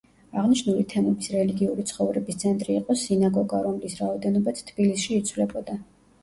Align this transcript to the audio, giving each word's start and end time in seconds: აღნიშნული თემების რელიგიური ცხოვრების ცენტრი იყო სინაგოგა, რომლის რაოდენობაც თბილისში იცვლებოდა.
აღნიშნული 0.43 0.85
თემების 0.93 1.27
რელიგიური 1.33 1.85
ცხოვრების 1.91 2.39
ცენტრი 2.45 2.73
იყო 2.77 2.95
სინაგოგა, 3.03 3.61
რომლის 3.67 3.95
რაოდენობაც 4.01 4.63
თბილისში 4.71 5.21
იცვლებოდა. 5.21 5.79